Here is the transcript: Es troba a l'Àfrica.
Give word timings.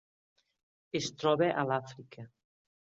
Es 1.01 1.11
troba 1.21 1.51
a 1.61 1.67
l'Àfrica. 1.73 2.29